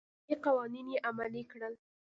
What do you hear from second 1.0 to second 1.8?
عملي کړل.